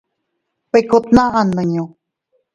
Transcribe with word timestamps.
Bikku 0.71 0.97
tnaʼa 1.03 1.41
nmiñu. 1.47 1.83